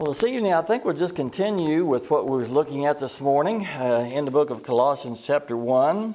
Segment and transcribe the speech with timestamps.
[0.00, 3.20] Well, this evening, I think we'll just continue with what we were looking at this
[3.20, 6.14] morning uh, in the book of Colossians, chapter 1,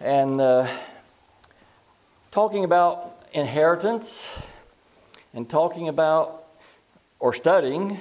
[0.00, 0.74] and uh,
[2.32, 4.24] talking about inheritance
[5.34, 6.46] and talking about
[7.20, 8.00] or studying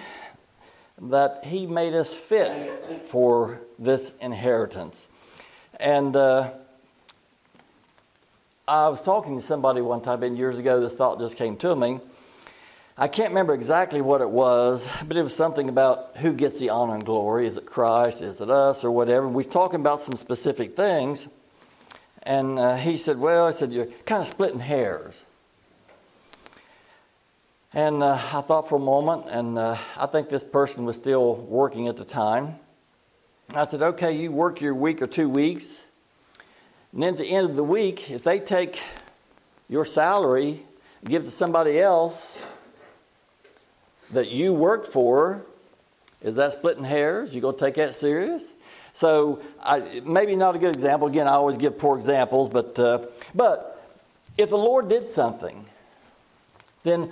[1.01, 5.09] that He made us fit for this inheritance.
[5.81, 6.51] And uh,
[8.65, 11.75] I was talking to somebody one time, been years ago, this thought just came to
[11.75, 11.99] me
[12.99, 16.69] I can't remember exactly what it was, but it was something about who gets the
[16.69, 17.45] honor and glory.
[17.45, 18.21] Is it Christ?
[18.21, 18.83] Is it us?
[18.83, 19.27] Or whatever.
[19.27, 21.27] We are talking about some specific things.
[22.23, 25.13] And uh, he said, Well, I said, You're kind of splitting hairs.
[27.71, 31.35] And uh, I thought for a moment, and uh, I think this person was still
[31.35, 32.55] working at the time.
[33.53, 35.67] I said, Okay, you work your week or two weeks.
[36.93, 38.79] And then at the end of the week, if they take
[39.69, 40.65] your salary,
[41.05, 42.35] give it to somebody else,
[44.11, 45.43] that you worked for,
[46.21, 47.33] is that splitting hairs?
[47.33, 48.43] You gonna take that serious?
[48.93, 51.07] So I, maybe not a good example.
[51.07, 53.05] Again, I always give poor examples, but uh,
[53.35, 53.85] but
[54.37, 55.65] if the Lord did something,
[56.83, 57.11] then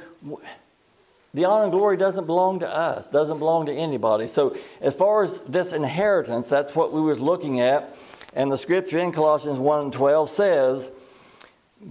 [1.33, 4.27] the honor and glory doesn't belong to us, doesn't belong to anybody.
[4.27, 7.95] So as far as this inheritance, that's what we was looking at,
[8.33, 10.89] and the scripture in Colossians 1 and 12 says,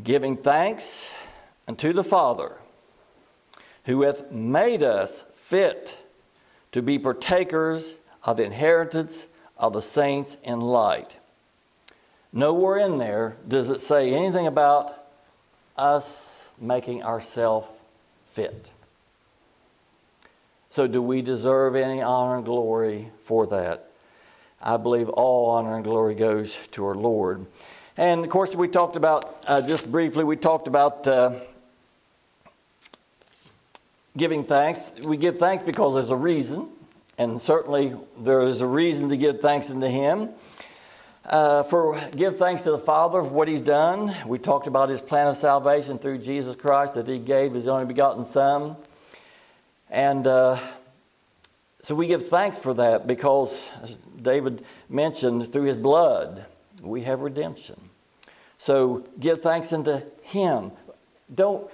[0.03, 1.11] giving thanks
[1.69, 2.57] unto the Father
[3.85, 5.95] who hath made us fit
[6.73, 11.17] to be partakers of the inheritance of the saints in light.
[12.33, 15.07] Nowhere in there does it say anything about
[15.77, 16.09] us
[16.61, 17.69] making ourselves
[18.33, 18.71] fit.
[20.71, 23.91] So, do we deserve any honor and glory for that?
[24.61, 27.47] I believe all honor and glory goes to our Lord.
[27.97, 31.07] And of course, we talked about, uh, just briefly, we talked about.
[31.07, 31.41] Uh,
[34.17, 34.81] giving thanks.
[35.03, 36.69] We give thanks because there's a reason,
[37.19, 40.31] and certainly there is a reason to give thanks unto Him.
[41.25, 44.15] Uh, for give thanks to the Father for what He's done.
[44.27, 47.87] We talked about His plan of salvation through Jesus Christ that He gave His only
[47.87, 48.77] begotten Son,
[49.91, 50.61] and uh,
[51.83, 56.47] so we give thanks for that because, as David mentioned, through His blood
[56.83, 57.81] we have redemption.
[58.59, 60.73] So give thanks unto Him.
[61.35, 61.71] Don't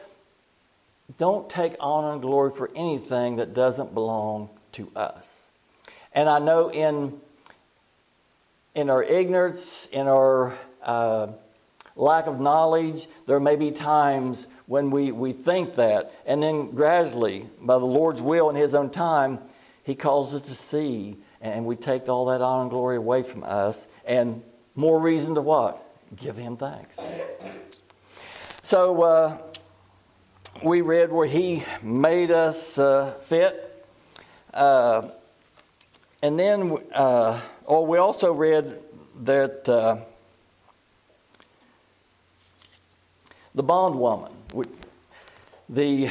[1.19, 5.28] don't take honor and glory for anything that doesn't belong to us.
[6.12, 7.21] And I know in,
[8.75, 11.28] in our ignorance, in our uh,
[11.97, 16.12] lack of knowledge, there may be times when we, we think that.
[16.26, 19.38] And then gradually, by the Lord's will and His own time,
[19.84, 21.16] He calls us to see.
[21.41, 23.78] And we take all that honor and glory away from us.
[24.04, 24.42] And
[24.75, 25.87] more reason to what?
[26.16, 26.97] Give Him thanks.
[28.62, 29.38] So, uh,
[30.62, 33.87] we read where He made us uh, fit.
[34.53, 35.09] Uh,
[36.22, 38.78] and then, uh, or we also read
[39.22, 39.97] that uh,
[43.54, 44.32] the bondwoman,
[45.69, 46.10] the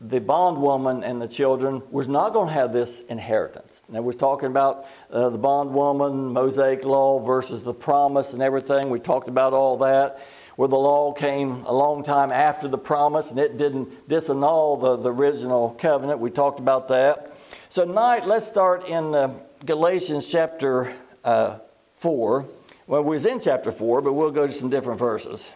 [0.00, 3.72] the bondwoman and the children was not going to have this inheritance.
[3.88, 8.90] Now we're talking about uh, the bondwoman, Mosaic law versus the promise and everything.
[8.90, 10.20] We talked about all that
[10.58, 14.96] where the law came a long time after the promise and it didn't disannul the,
[14.96, 16.18] the original covenant.
[16.18, 17.32] We talked about that.
[17.68, 20.92] So, tonight, let's start in uh, Galatians chapter
[21.22, 21.58] uh,
[21.98, 22.44] 4.
[22.88, 25.46] Well, we was in chapter 4, but we'll go to some different verses.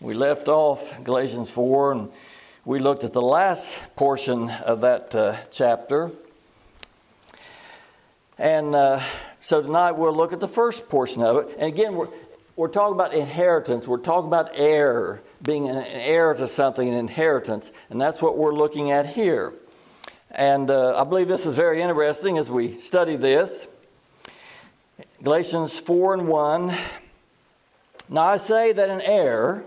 [0.00, 2.10] We left off Galatians 4 and
[2.64, 6.10] we looked at the last portion of that uh, chapter.
[8.38, 9.04] And uh,
[9.48, 11.56] so tonight we'll look at the first portion of it.
[11.58, 12.08] And again, we're,
[12.54, 13.86] we're talking about inheritance.
[13.86, 17.70] We're talking about heir, being an heir to something, an inheritance.
[17.88, 19.54] And that's what we're looking at here.
[20.30, 23.66] And uh, I believe this is very interesting as we study this.
[25.22, 26.78] Galatians 4 and 1.
[28.10, 29.64] Now I say that an heir,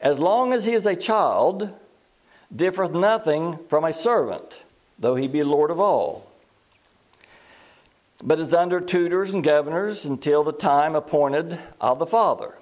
[0.00, 1.68] as long as he is a child,
[2.54, 4.54] differeth nothing from a servant,
[5.00, 6.27] though he be Lord of all
[8.22, 12.54] but is under tutors and governors until the time appointed of the father.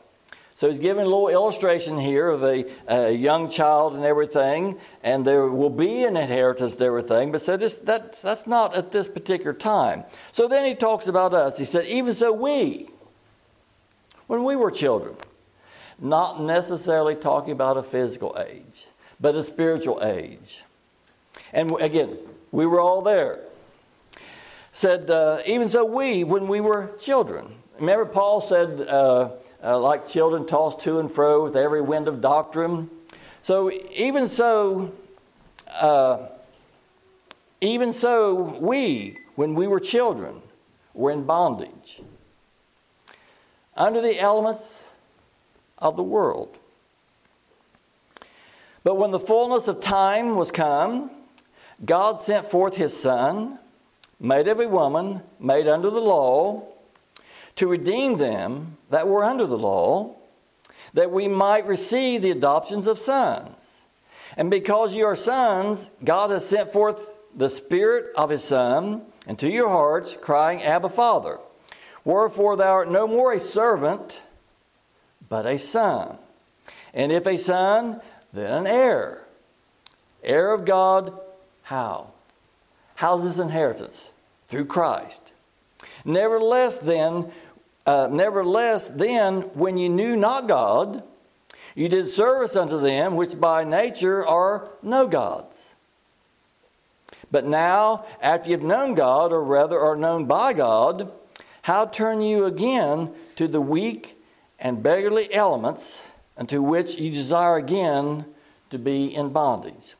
[0.56, 5.26] So he's giving a little illustration here of a, a young child and everything, and
[5.26, 9.06] there will be an inheritance to everything, but so this, that, that's not at this
[9.06, 10.04] particular time.
[10.32, 11.58] So then he talks about us.
[11.58, 12.88] He said, even so we,
[14.28, 15.16] when we were children,
[15.98, 18.86] not necessarily talking about a physical age,
[19.20, 20.62] but a spiritual age.
[21.52, 22.16] And again,
[22.50, 23.40] we were all there
[24.76, 27.54] said, uh, even so we, when we were children.
[27.78, 29.30] Remember, Paul said, uh,
[29.64, 32.90] uh, like children tossed to and fro with every wind of doctrine.
[33.42, 34.92] So, even so,
[35.70, 36.26] uh,
[37.62, 40.42] even so, we, when we were children,
[40.92, 42.02] were in bondage
[43.78, 44.80] under the elements
[45.78, 46.54] of the world.
[48.84, 51.10] But when the fullness of time was come,
[51.82, 53.58] God sent forth his Son,
[54.18, 56.62] made a woman, made under the law,
[57.56, 60.14] to redeem them that were under the law,
[60.94, 63.54] that we might receive the adoptions of sons.
[64.36, 67.00] And because you are sons, God has sent forth
[67.34, 71.38] the Spirit of his Son into your hearts, crying, Abba, Father.
[72.04, 74.20] Wherefore thou art no more a servant,
[75.28, 76.18] but a son.
[76.94, 78.00] And if a son,
[78.32, 79.22] then an heir.
[80.22, 81.18] Heir of God,
[81.62, 82.12] how?
[82.96, 84.04] How's this inheritance?
[84.48, 85.20] Through Christ.
[86.04, 87.30] Nevertheless, then,
[87.84, 91.02] uh, nevertheless, then, when you knew not God,
[91.74, 95.54] you did service unto them which by nature are no gods.
[97.30, 101.12] But now, after you've known God, or rather are known by God,
[101.62, 104.16] how turn you again to the weak
[104.58, 105.98] and beggarly elements
[106.38, 108.24] unto which you desire again
[108.70, 109.94] to be in bondage?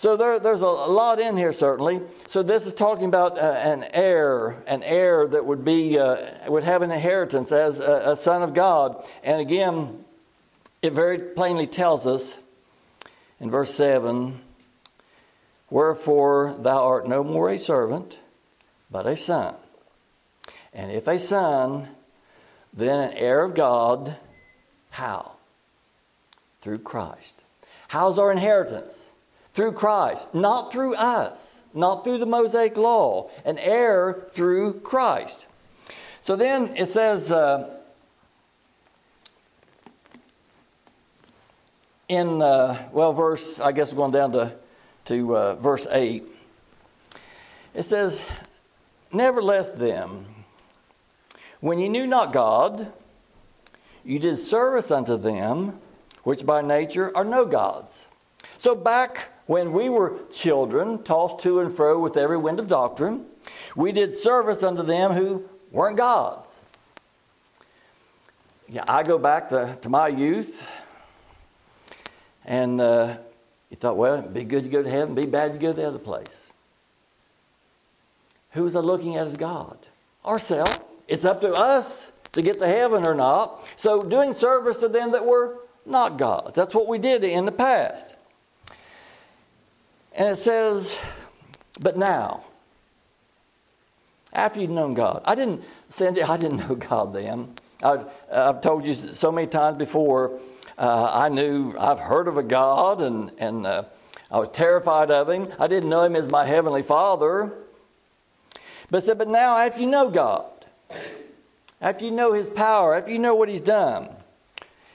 [0.00, 2.00] So there, there's a, lot in here, certainly.
[2.30, 6.64] So this is talking about uh, an heir, an heir that would be uh, would
[6.64, 9.04] have an inheritance as a, a son of God.
[9.22, 10.02] And again,
[10.80, 12.34] it very plainly tells us
[13.40, 14.40] in verse seven.
[15.68, 18.16] Wherefore thou art no more a servant,
[18.90, 19.54] but a son.
[20.72, 21.88] And if a son,
[22.72, 24.16] then an heir of God.
[24.88, 25.32] How?
[26.62, 27.34] Through Christ.
[27.88, 28.94] How's our inheritance?
[29.54, 35.46] Through Christ, not through us, not through the Mosaic law, an heir through Christ.
[36.22, 37.78] So then it says uh,
[42.08, 44.52] in, uh, well, verse, I guess we're going down to,
[45.06, 46.24] to uh, verse 8.
[47.74, 48.20] It says,
[49.12, 50.26] Nevertheless, them,
[51.60, 52.92] when ye knew not God,
[54.04, 55.78] you did service unto them,
[56.24, 57.96] which by nature are no gods.
[58.58, 63.26] So back when we were children, tossed to and fro with every wind of doctrine,
[63.74, 65.42] we did service unto them who
[65.72, 66.46] weren't gods.
[68.68, 70.62] Yeah, I go back to, to my youth,
[72.44, 73.16] and uh,
[73.70, 75.80] you thought, well, it'd be good to go to heaven, be bad to go to
[75.80, 76.28] the other place.
[78.52, 79.78] Who was I looking at as God?
[80.24, 80.78] Ourselves.
[81.08, 83.68] It's up to us to get to heaven or not.
[83.76, 86.54] So, doing service to them that were not gods.
[86.54, 88.06] That's what we did in the past.
[90.20, 90.94] And it says,
[91.80, 92.44] but now,
[94.34, 97.54] after you've known God, I didn't, Sandy, I didn't know God then.
[97.82, 100.38] I, have told you so many times before,
[100.76, 103.84] uh, I knew, I've heard of a God and, and uh,
[104.30, 105.54] I was terrified of him.
[105.58, 107.54] I didn't know him as my heavenly Father.
[108.90, 110.66] But said, but now after you know God,
[111.80, 114.10] after you know his power, after you know what he's done.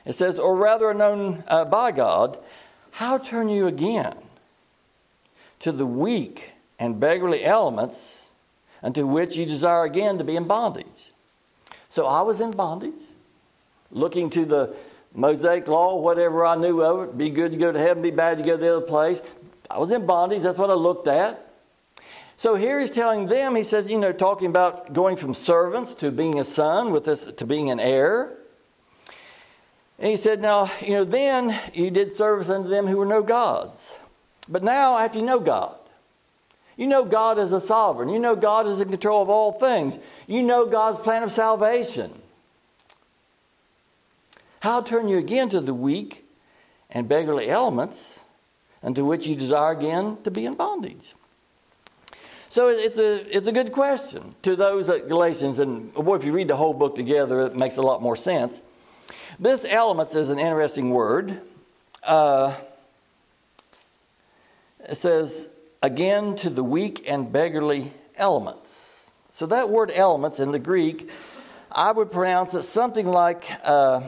[0.06, 2.38] It says, or rather known uh, by God,
[2.92, 4.14] how turn you again
[5.66, 7.98] to the weak and beggarly elements
[8.84, 11.12] unto which you desire again to be in bondage?
[11.90, 13.02] So I was in bondage,
[13.90, 14.76] looking to the
[15.16, 18.38] Mosaic law, whatever I knew of it, be good to go to heaven, be bad
[18.38, 19.20] to go to the other place.
[19.68, 21.52] I was in bondage, that's what I looked at.
[22.38, 26.12] So here he's telling them, he says, you know, talking about going from servants to
[26.12, 28.38] being a son, with this to being an heir.
[29.98, 33.24] And he said, now, you know, then you did service unto them who were no
[33.24, 33.82] gods.
[34.48, 35.76] But now, after you know God,
[36.78, 38.10] you know God as a sovereign.
[38.10, 39.96] You know God is in control of all things.
[40.28, 42.14] You know God's plan of salvation.
[44.60, 46.26] How turn you again to the weak
[46.90, 48.20] and beggarly elements,
[48.84, 51.14] unto which you desire again to be in bondage?
[52.50, 56.32] So it's a, it's a good question to those at Galatians, and boy, if you
[56.32, 58.56] read the whole book together, it makes a lot more sense.
[59.40, 61.42] This elements is an interesting word.
[62.02, 62.56] Uh,
[64.90, 65.48] it says,
[65.82, 68.70] again, to the weak and beggarly elements.
[69.38, 71.10] So that word elements in the Greek,
[71.72, 74.02] I would pronounce it something like uh,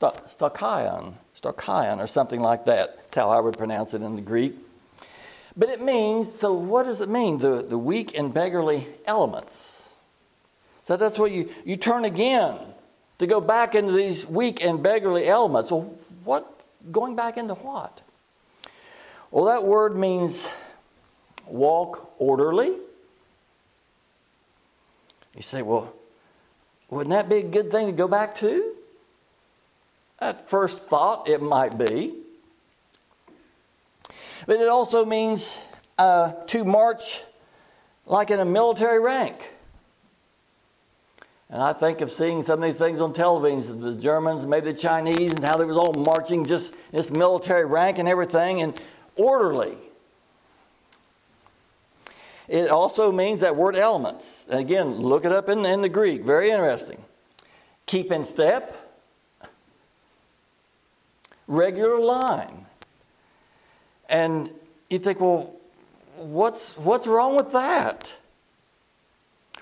[0.00, 2.96] stokion, stokion, or something like that.
[2.96, 4.54] That's how I would pronounce it in the Greek.
[5.56, 7.38] But it means, so what does it mean?
[7.38, 9.54] The, the weak and beggarly elements.
[10.84, 12.58] So that's what you, you turn again
[13.18, 15.70] to go back into these weak and beggarly elements.
[15.70, 15.94] Well,
[16.24, 18.01] what, going back into what?
[19.32, 20.38] Well, that word means
[21.46, 22.76] walk orderly.
[25.34, 25.94] You say, well,
[26.90, 28.74] wouldn't that be a good thing to go back to?
[30.20, 32.12] At first thought, it might be.
[34.46, 35.50] But it also means
[35.96, 37.20] uh, to march
[38.04, 39.48] like in a military rank.
[41.48, 44.78] And I think of seeing some of these things on television, the Germans, maybe the
[44.78, 48.78] Chinese, and how they was all marching just this military rank and everything, and
[49.16, 49.76] orderly.
[52.48, 54.26] It also means that word elements.
[54.48, 56.22] And again, look it up in, in the Greek.
[56.22, 57.02] Very interesting.
[57.86, 58.76] Keep in step,
[61.46, 62.66] regular line.
[64.08, 64.50] And
[64.90, 65.54] you think, well,
[66.16, 68.06] what's, what's wrong with that?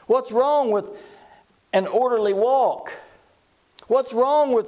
[0.06, 0.86] What's wrong with
[1.72, 2.92] an orderly walk?
[3.86, 4.66] What's wrong with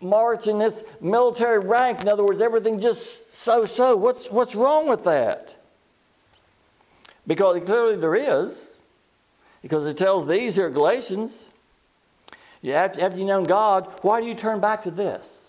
[0.00, 2.02] marching this military rank?
[2.02, 3.02] In other words, everything just
[3.44, 3.96] so so.
[3.96, 5.54] What's, what's wrong with that?
[7.26, 8.54] Because clearly there is.
[9.62, 11.32] Because it tells these here Galatians,
[12.62, 15.46] you after, after you know God, why do you turn back to this?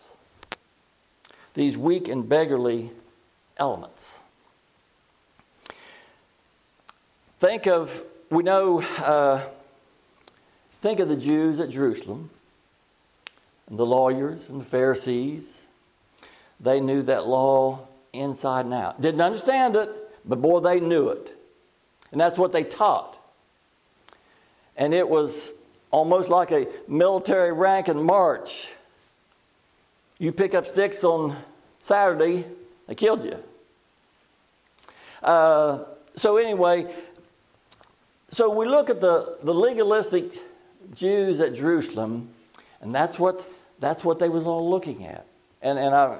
[1.54, 2.92] These weak and beggarly
[3.58, 4.02] elements.
[7.40, 7.90] Think of,
[8.30, 9.44] we know, uh,
[10.82, 12.30] think of the Jews at Jerusalem,
[13.70, 15.48] and the lawyers and the Pharisees.
[16.60, 19.00] They knew that law inside and out.
[19.00, 19.90] Didn't understand it,
[20.26, 21.36] but boy, they knew it.
[22.12, 23.16] And that's what they taught.
[24.76, 25.52] And it was
[25.92, 28.68] almost like a military rank and march.
[30.18, 31.38] You pick up sticks on
[31.82, 32.46] Saturday,
[32.88, 33.38] they killed you.
[35.24, 35.86] Uh,
[36.16, 36.94] so, anyway,
[38.32, 40.26] so we look at the, the legalistic
[40.94, 42.30] Jews at Jerusalem,
[42.82, 45.26] and that's what, that's what they was all looking at.
[45.62, 46.18] And, and I,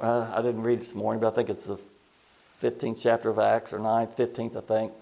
[0.00, 1.78] uh, I didn't read this morning, but I think it's the
[2.62, 4.92] 15th chapter of Acts, or 9th, 15th, I think.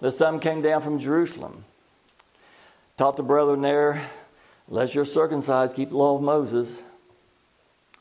[0.00, 1.64] The some came down from Jerusalem,
[2.96, 4.08] taught the brethren there,
[4.68, 6.68] unless you're circumcised, keep the law of Moses.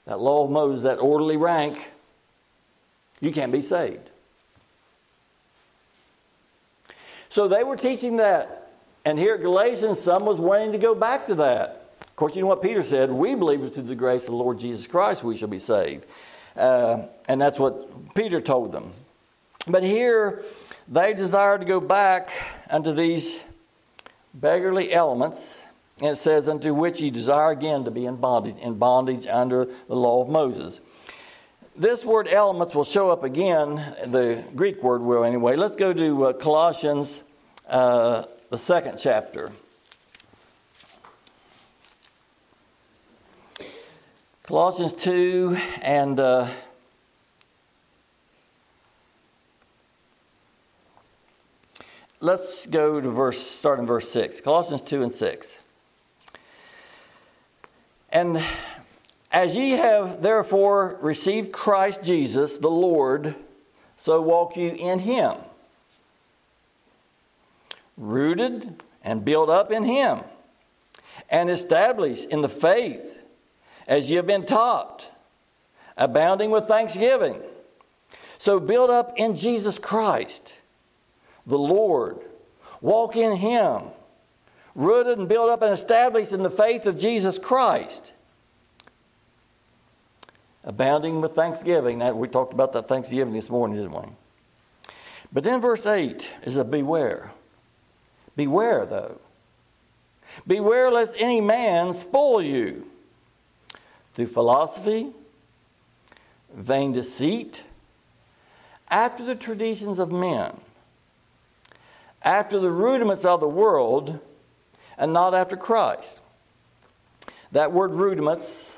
[0.06, 1.80] That law of Moses, that orderly rank,
[3.20, 4.10] you can't be saved.
[7.30, 8.72] So they were teaching that.
[9.04, 11.77] And here at Galatians, some was wanting to go back to that.
[12.18, 13.12] Of course, you know what Peter said?
[13.12, 16.04] We believe that through the grace of the Lord Jesus Christ we shall be saved.
[16.56, 18.92] Uh, and that's what Peter told them.
[19.68, 20.44] But here,
[20.88, 22.32] they desire to go back
[22.72, 23.36] unto these
[24.34, 25.48] beggarly elements.
[26.00, 29.68] And it says, unto which ye desire again to be in bondage, in bondage under
[29.88, 30.80] the law of Moses.
[31.76, 33.76] This word elements will show up again,
[34.08, 35.56] the Greek word will anyway.
[35.56, 37.22] Let's go to uh, Colossians,
[37.68, 39.52] uh, the second chapter.
[44.48, 46.48] Colossians 2 and uh,
[52.22, 54.40] let's go to verse, start in verse 6.
[54.40, 55.48] Colossians 2 and 6.
[58.10, 58.42] And
[59.34, 63.36] as ye have therefore received Christ Jesus, the Lord,
[63.98, 65.36] so walk you in him,
[67.98, 70.22] rooted and built up in him,
[71.30, 73.17] and established in the faith
[73.88, 75.04] as you have been taught,
[75.96, 77.42] abounding with thanksgiving.
[78.40, 80.54] So build up in Jesus Christ,
[81.46, 82.20] the Lord.
[82.82, 83.84] Walk in him,
[84.76, 88.12] rooted and built up and established in the faith of Jesus Christ
[90.68, 92.00] abounding with thanksgiving.
[92.00, 94.10] That we talked about that thanksgiving this morning, didn't we?
[95.34, 97.32] But then verse 8 is a beware.
[98.36, 99.20] Beware, though.
[100.46, 102.86] Beware lest any man spoil you
[104.18, 105.12] through philosophy,
[106.52, 107.62] vain deceit,
[108.90, 110.58] after the traditions of men,
[112.24, 114.20] after the rudiments of the world,
[114.98, 116.20] and not after Christ.
[117.52, 118.72] That word rudiments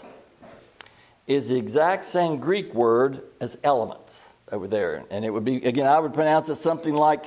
[1.26, 4.12] is the exact same Greek word as elements
[4.52, 5.06] over there.
[5.10, 7.24] And it would be, again, I would pronounce it something like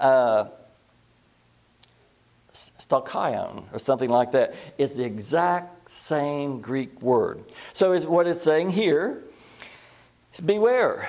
[0.00, 0.46] uh,
[2.90, 4.54] or something like that.
[4.78, 7.42] It's the exact same Greek word.
[7.74, 9.24] So is what it's saying here
[10.32, 11.08] is beware.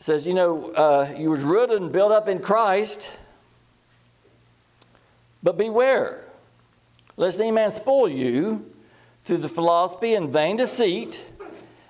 [0.00, 3.00] It says, you know, uh, you was rooted and built up in Christ,
[5.42, 6.24] but beware,
[7.16, 8.72] lest any man spoil you
[9.24, 11.18] through the philosophy and vain deceit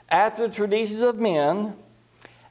[0.08, 1.74] after the traditions of men,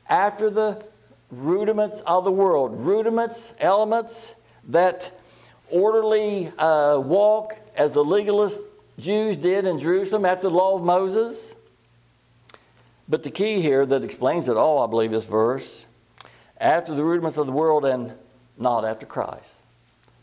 [0.07, 0.81] after the
[1.29, 2.79] rudiments of the world.
[2.85, 4.31] Rudiments, elements
[4.69, 5.19] that
[5.69, 8.59] orderly uh, walk as the legalist
[8.99, 11.37] Jews did in Jerusalem after the law of Moses.
[13.09, 15.67] But the key here that explains it all, I believe, this verse
[16.59, 18.13] after the rudiments of the world and
[18.57, 19.51] not after Christ.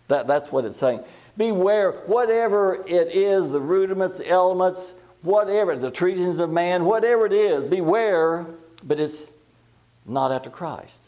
[0.08, 1.00] That, that's what it's saying.
[1.36, 4.80] Beware, whatever it is, the rudiments, the elements,
[5.22, 8.46] whatever, the treasons of man, whatever it is, beware,
[8.82, 9.22] but it's
[10.04, 10.98] not after Christ.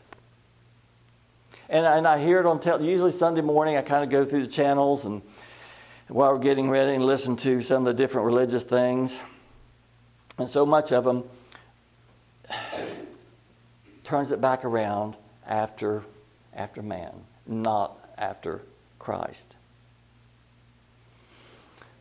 [1.68, 2.90] And, and I hear it on television.
[2.90, 5.20] Usually Sunday morning, I kind of go through the channels and
[6.08, 9.12] while we're getting ready and listen to some of the different religious things.
[10.38, 11.24] And so much of them
[14.04, 16.04] turns it back around after,
[16.54, 17.12] after man,
[17.46, 18.62] not after
[18.98, 19.54] Christ.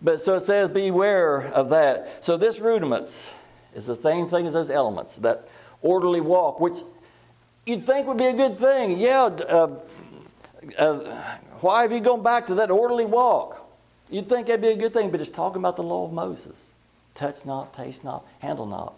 [0.01, 2.23] But so it says, beware of that.
[2.23, 3.25] So this rudiments
[3.73, 5.47] is the same thing as those elements, that
[5.81, 6.77] orderly walk, which
[7.65, 8.99] you'd think would be a good thing.
[8.99, 9.79] Yeah, uh,
[10.77, 13.64] uh, why have you gone back to that orderly walk?
[14.09, 16.55] You'd think that'd be a good thing, but it's talking about the law of Moses.
[17.15, 18.93] Touch not, taste not, handle not.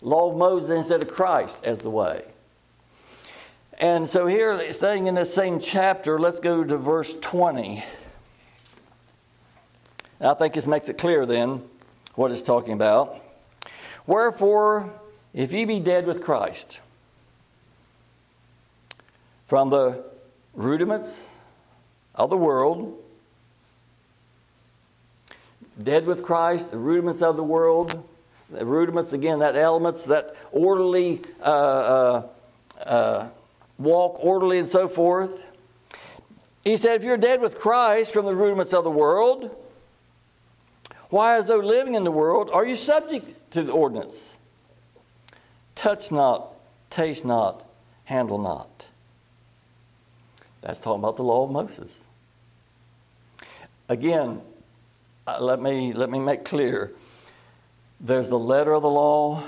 [0.00, 2.24] Law of Moses instead of Christ as the way.
[3.78, 7.84] And so here, staying in this same chapter, let's go to verse 20.
[10.20, 11.62] And I think this makes it clear then
[12.14, 13.20] what it's talking about.
[14.06, 14.90] Wherefore,
[15.32, 16.78] if ye be dead with Christ,
[19.48, 20.04] from the
[20.54, 21.10] rudiments
[22.14, 23.02] of the world,
[25.82, 28.02] dead with Christ, the rudiments of the world,
[28.50, 32.28] the rudiments, again, that elements, that orderly uh, uh,
[32.84, 33.28] uh,
[33.78, 35.30] walk, orderly and so forth.
[36.62, 39.54] He said, if you're dead with Christ from the rudiments of the world,
[41.10, 44.16] why, as though living in the world, are you subject to the ordinance?
[45.74, 46.54] Touch not,
[46.90, 47.66] taste not,
[48.04, 48.84] handle not.
[50.62, 51.90] That's talking about the law of Moses.
[53.88, 54.40] Again,
[55.26, 56.92] uh, let me, let me make clear
[58.00, 59.44] there's the letter of the law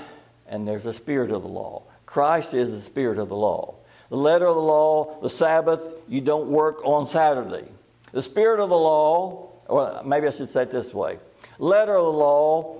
[0.47, 1.83] and there's the spirit of the law.
[2.05, 3.75] Christ is the spirit of the law.
[4.09, 7.67] The letter of the law, the Sabbath, you don't work on Saturday.
[8.13, 11.19] The spirit of the law, well, maybe I should say it this way
[11.59, 12.77] letter of the law,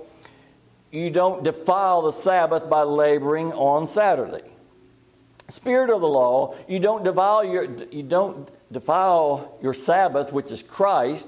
[0.90, 4.48] you don't defile the Sabbath by laboring on Saturday.
[5.50, 10.62] Spirit of the law, you don't defile your, you don't defile your Sabbath, which is
[10.62, 11.26] Christ.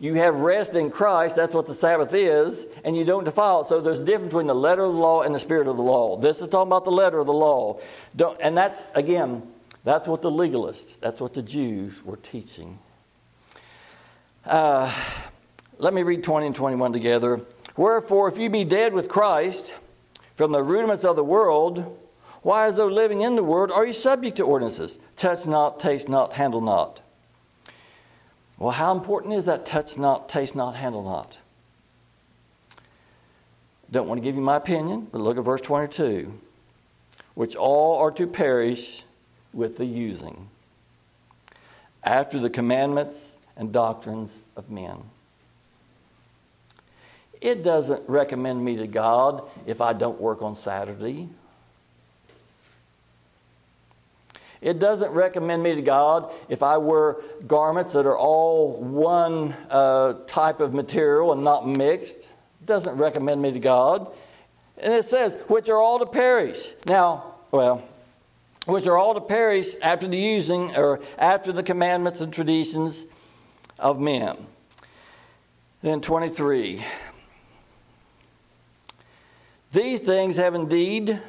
[0.00, 3.68] You have rest in Christ, that's what the Sabbath is, and you don't defile it.
[3.68, 5.82] So there's a difference between the letter of the law and the spirit of the
[5.82, 6.16] law.
[6.16, 7.80] This is talking about the letter of the law.
[8.16, 9.42] Don't, and that's, again,
[9.84, 12.78] that's what the legalists, that's what the Jews were teaching.
[14.44, 14.92] Uh,
[15.78, 17.40] let me read 20 and 21 together.
[17.76, 19.72] Wherefore, if you be dead with Christ
[20.36, 21.98] from the rudiments of the world,
[22.42, 24.98] why, as though living in the world, are you subject to ordinances?
[25.16, 27.00] Touch not, taste not, handle not.
[28.58, 31.36] Well, how important is that touch not, taste not, handle not?
[33.90, 36.32] Don't want to give you my opinion, but look at verse 22.
[37.34, 39.04] Which all are to perish
[39.52, 40.48] with the using,
[42.02, 43.16] after the commandments
[43.56, 44.96] and doctrines of men.
[47.40, 51.28] It doesn't recommend me to God if I don't work on Saturday.
[54.64, 60.14] It doesn't recommend me to God if I wear garments that are all one uh,
[60.26, 62.16] type of material and not mixed.
[62.16, 64.10] It doesn't recommend me to God.
[64.78, 66.70] And it says, which are all to perish.
[66.86, 67.86] Now, well,
[68.64, 73.04] which are all to perish after the using or after the commandments and traditions
[73.78, 74.46] of men.
[75.82, 76.82] Then 23.
[79.74, 81.20] These things have indeed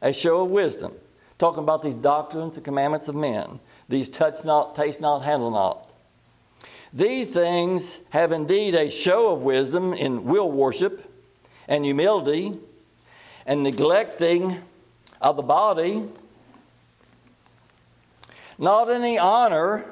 [0.00, 0.94] a show of wisdom.
[1.38, 3.60] Talking about these doctrines and commandments of men.
[3.88, 5.88] These touch not, taste not, handle not.
[6.92, 11.12] These things have indeed a show of wisdom in will worship
[11.68, 12.58] and humility
[13.46, 14.58] and neglecting
[15.20, 16.04] of the body,
[18.58, 19.84] not any honor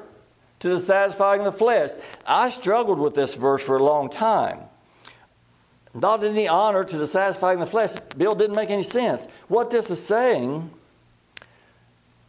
[0.61, 1.91] to the satisfying of the flesh.
[2.27, 4.61] I struggled with this verse for a long time.
[5.95, 7.93] Not any honor to the satisfying the flesh.
[8.17, 9.27] Bill didn't make any sense.
[9.49, 10.71] What this is saying,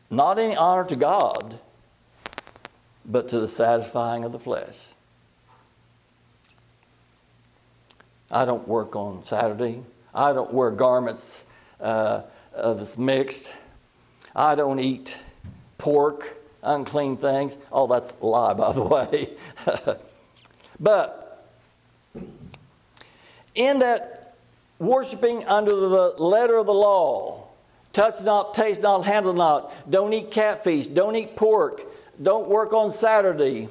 [0.10, 1.60] not any honor to God,
[3.06, 4.78] but to the satisfying of the flesh.
[8.30, 9.82] I don't work on Saturday.
[10.14, 11.44] I don't wear garments
[11.80, 12.24] uh,
[12.98, 13.44] mixed.
[14.36, 15.14] I don't eat
[15.78, 17.54] pork, unclean things.
[17.72, 19.30] Oh, that's a lie, by the way.
[20.80, 21.48] but
[23.56, 24.36] in that
[24.80, 27.47] worshiping under the letter of the law,
[27.98, 31.82] touch not, taste not, handle not, don't eat catfish, don't eat pork,
[32.22, 33.68] don't work on Saturday.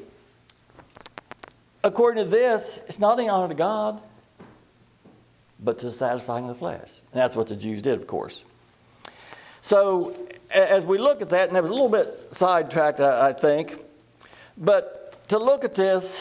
[1.85, 4.01] According to this, it's not an honor to God,
[5.61, 6.91] but to satisfying the flesh.
[7.13, 8.43] And that's what the Jews did, of course.
[9.63, 10.17] So,
[10.51, 13.79] as we look at that, and that was a little bit sidetracked, I think,
[14.59, 16.21] but to look at this,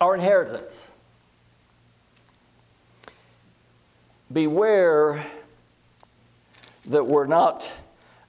[0.00, 0.74] our inheritance.
[4.32, 5.26] Beware
[6.88, 7.68] that we're not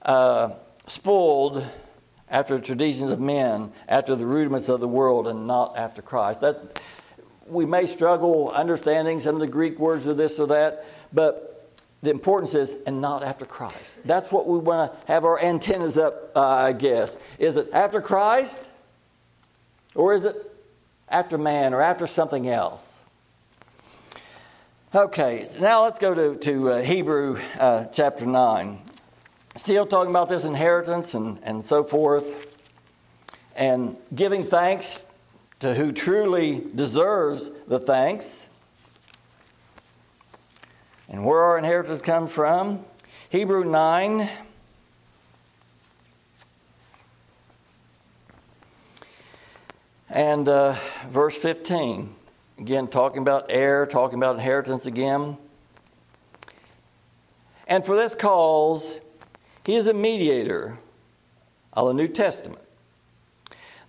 [0.02, 0.50] uh,
[0.86, 1.66] spoiled
[2.28, 6.40] after the traditions of men, after the rudiments of the world, and not after Christ.
[6.40, 6.80] That
[7.46, 11.70] we may struggle understanding some of the Greek words of this or that, but
[12.02, 13.96] the importance is, and not after Christ.
[14.04, 17.16] That's what we want to have our antennas up, uh, I guess.
[17.38, 18.58] Is it after Christ?
[19.94, 20.36] Or is it
[21.08, 22.99] after man or after something else?
[24.92, 28.76] Okay, so now let's go to, to uh, Hebrew uh, chapter 9.
[29.56, 32.24] Still talking about this inheritance and, and so forth,
[33.54, 34.98] and giving thanks
[35.60, 38.46] to who truly deserves the thanks
[41.08, 42.84] and where our inheritance comes from.
[43.28, 44.28] Hebrew 9.
[50.08, 50.76] And uh,
[51.10, 52.16] verse 15.
[52.60, 55.38] Again, talking about heir, talking about inheritance again.
[57.66, 58.82] And for this cause,
[59.64, 60.78] he is a mediator
[61.72, 62.60] of the New Testament,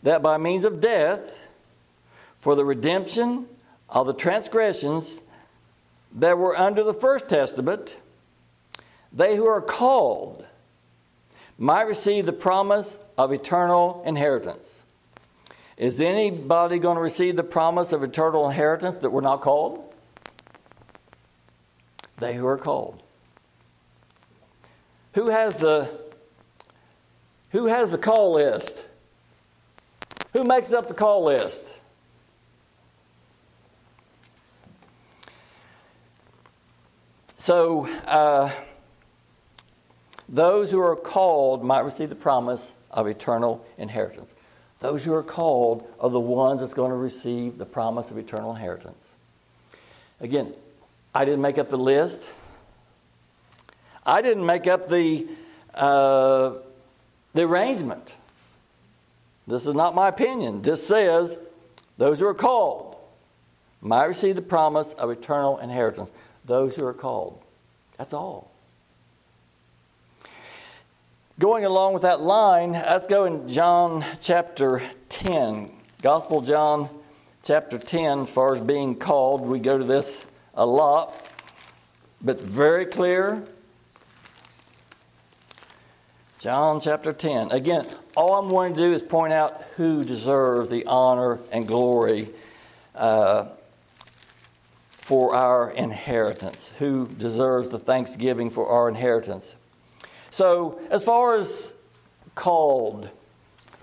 [0.03, 1.19] that by means of death,
[2.39, 3.47] for the redemption
[3.89, 5.15] of the transgressions
[6.15, 7.95] that were under the first testament,
[9.11, 10.45] they who are called
[11.57, 14.65] might receive the promise of eternal inheritance.
[15.81, 19.91] Is anybody going to receive the promise of eternal inheritance that we're not called?
[22.19, 23.01] They who are called.
[25.15, 25.89] Who has the
[27.49, 28.83] who has the call list?
[30.33, 31.63] Who makes up the call list?
[37.39, 38.51] So, uh,
[40.29, 44.31] those who are called might receive the promise of eternal inheritance.
[44.81, 48.51] Those who are called are the ones that's going to receive the promise of eternal
[48.51, 48.97] inheritance.
[50.19, 50.53] Again,
[51.15, 52.21] I didn't make up the list.
[54.05, 55.27] I didn't make up the,
[55.73, 56.53] uh,
[57.33, 58.07] the arrangement.
[59.47, 60.61] This is not my opinion.
[60.61, 61.37] This says
[61.97, 62.95] those who are called
[63.81, 66.09] might receive the promise of eternal inheritance
[66.45, 67.39] those who are called.
[67.97, 68.50] That's all.
[71.39, 75.71] Going along with that line, let's go in John chapter 10.
[76.01, 76.89] Gospel John
[77.43, 81.25] chapter 10, as far as being called, we go to this a lot,
[82.21, 83.43] but very clear.
[86.37, 87.51] John chapter 10.
[87.51, 92.29] Again, all I'm wanting to do is point out who deserves the honor and glory
[92.93, 93.45] uh,
[94.99, 99.55] for our inheritance, who deserves the thanksgiving for our inheritance.
[100.31, 101.73] So, as far as
[102.35, 103.09] called,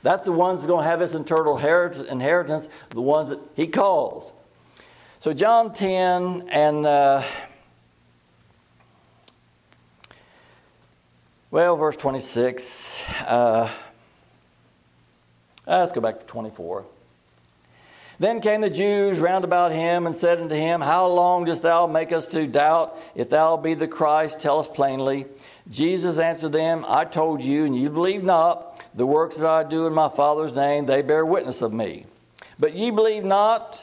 [0.02, 3.66] that's the ones that are going to have this eternal inheritance, the ones that he
[3.66, 4.32] calls.
[5.20, 7.22] So, John 10 and, uh,
[11.50, 13.02] well, verse 26.
[13.26, 13.70] Uh,
[15.66, 16.87] let's go back to 24.
[18.20, 21.87] Then came the Jews round about him and said unto him, How long dost thou
[21.87, 22.98] make us to doubt?
[23.14, 25.26] If thou be the Christ, tell us plainly.
[25.70, 28.83] Jesus answered them, I told you, and you believe not.
[28.94, 32.07] The works that I do in my Father's name, they bear witness of me.
[32.59, 33.78] But ye believe not,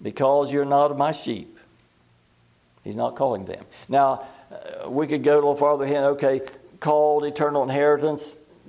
[0.00, 1.58] because you're not of my sheep.
[2.82, 3.64] He's not calling them.
[3.88, 6.04] Now, uh, we could go a little farther ahead.
[6.04, 6.40] Okay,
[6.80, 8.22] called eternal inheritance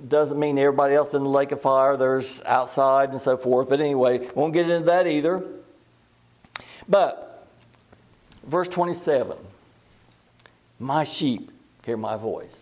[0.08, 3.68] doesn't mean everybody else in the lake of fire, there's outside and so forth.
[3.68, 5.42] But anyway, won't get into that either.
[6.88, 7.46] But,
[8.46, 9.36] verse 27
[10.80, 11.52] My sheep
[11.84, 12.56] hear my voice.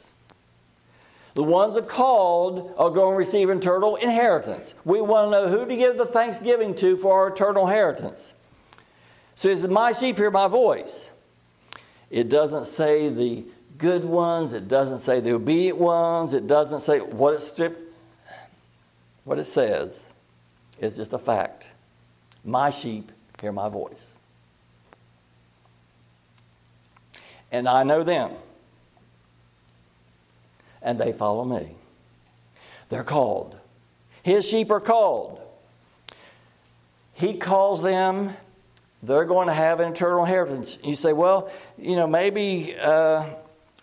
[1.34, 4.74] The ones that are called are going to receive eternal inheritance.
[4.84, 8.32] We want to know who to give the thanksgiving to for our eternal inheritance.
[9.36, 11.10] So it says, My sheep hear my voice.
[12.10, 13.44] It doesn't say the
[13.78, 14.52] good ones.
[14.52, 16.34] It doesn't say the obedient ones.
[16.34, 17.80] It doesn't say what it stripped.
[19.22, 20.00] What it says
[20.80, 21.66] is just a fact.
[22.44, 24.07] My sheep hear my voice.
[27.50, 28.32] And I know them.
[30.82, 31.74] And they follow me.
[32.88, 33.56] They're called.
[34.22, 35.40] His sheep are called.
[37.14, 38.34] He calls them.
[39.02, 40.78] They're going to have an eternal inheritance.
[40.82, 43.26] You say, well, you know, maybe uh,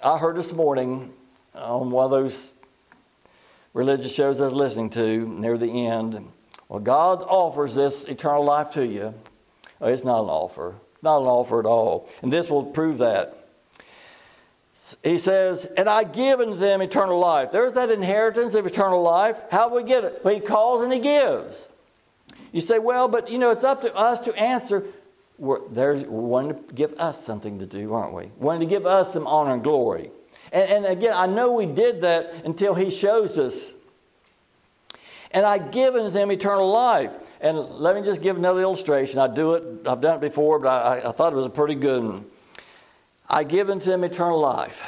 [0.04, 1.14] I heard this morning
[1.54, 2.50] on one of those
[3.74, 6.28] religious shows I was listening to near the end.
[6.68, 9.14] Well, God offers this eternal life to you.
[9.82, 12.10] Oh, it's not an offer, not an offer at all.
[12.22, 13.45] And this will prove that.
[15.04, 17.52] He says, and I give unto them eternal life.
[17.52, 19.38] There's that inheritance of eternal life.
[19.50, 20.22] How do we get it?
[20.24, 21.64] Well, he calls and he gives.
[22.52, 24.86] You say, well, but you know, it's up to us to answer.
[25.38, 28.32] We're, there's, wanting to give us something to do, aren't we?
[28.38, 30.12] Wanting to give us some honor and glory.
[30.52, 33.72] And, and again, I know we did that until he shows us.
[35.32, 37.12] And I give unto them eternal life.
[37.42, 39.20] And let me just give another illustration.
[39.20, 41.76] I do it, I've done it before, but I, I thought it was a pretty
[41.76, 42.26] good one.
[43.30, 44.82] I give unto them eternal life.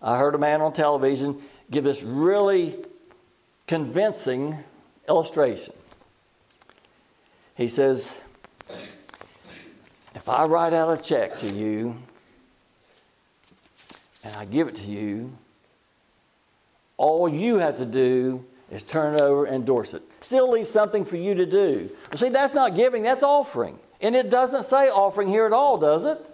[0.00, 2.76] I heard a man on television give this really
[3.66, 4.58] convincing
[5.08, 5.74] illustration.
[7.56, 8.06] He says,
[10.14, 11.96] If I write out a check to you
[14.22, 15.36] and I give it to you,
[16.96, 20.02] all you have to do is turn it over and endorse it.
[20.20, 21.90] Still leaves something for you to do.
[22.10, 23.78] Well, see, that's not giving, that's offering.
[24.00, 26.24] And it doesn't say offering here at all, does it?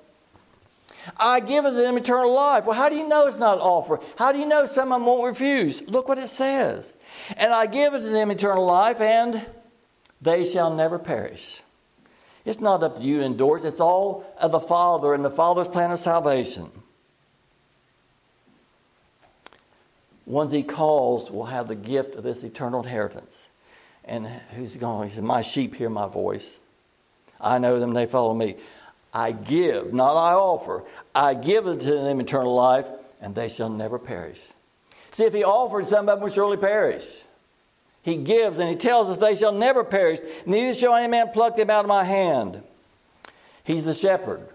[1.16, 2.64] I give it to them eternal life.
[2.64, 4.00] Well, how do you know it's not an offer?
[4.16, 5.82] How do you know someone won't refuse?
[5.86, 6.92] Look what it says.
[7.36, 9.46] And I give it to them eternal life, and
[10.20, 11.60] they shall never perish.
[12.44, 15.68] It's not up to you to endorse, it's all of the Father and the Father's
[15.68, 16.70] plan of salvation.
[20.24, 23.36] Ones he calls will have the gift of this eternal inheritance.
[24.04, 25.08] And who's going?
[25.08, 26.46] He said, My sheep hear my voice.
[27.40, 28.56] I know them, they follow me.
[29.12, 30.85] I give, not I offer.
[31.14, 32.87] I give to them eternal life,
[33.20, 34.40] and they shall never perish.
[35.12, 37.07] See, if he offered, some of them would surely perish.
[38.03, 41.57] He gives, and he tells us they shall never perish, neither shall any man pluck
[41.57, 42.62] them out of my hand.
[43.64, 44.49] He's the shepherd.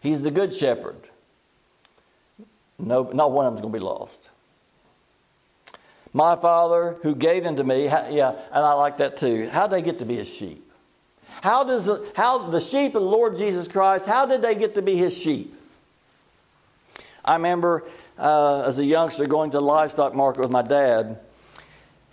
[0.00, 0.96] He's the good shepherd.
[2.78, 4.18] No, not one of them's going to be lost.
[6.12, 9.48] My Father who gave them to me, yeah, and I like that too.
[9.48, 10.69] How did they get to be his sheep?
[11.40, 14.74] How does the, how the sheep of the Lord Jesus Christ, how did they get
[14.74, 15.54] to be his sheep?
[17.24, 17.84] I remember
[18.18, 21.20] uh, as a youngster going to the livestock market with my dad,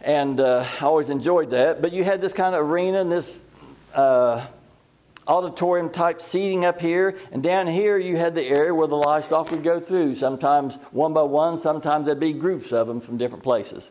[0.02, 1.82] and uh, I always enjoyed that.
[1.82, 3.38] But you had this kind of arena and this
[3.94, 4.48] uh,
[5.28, 9.52] auditorium type seating up here, and down here you had the area where the livestock
[9.52, 13.44] would go through, sometimes one by one, sometimes there'd be groups of them from different
[13.44, 13.90] places.